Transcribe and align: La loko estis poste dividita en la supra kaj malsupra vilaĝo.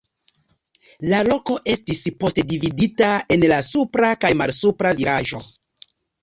La 1.11 1.17
loko 1.27 1.57
estis 1.73 2.01
poste 2.23 2.45
dividita 2.53 3.11
en 3.37 3.45
la 3.53 3.61
supra 3.69 4.11
kaj 4.27 4.33
malsupra 4.41 4.95
vilaĝo. 5.03 5.45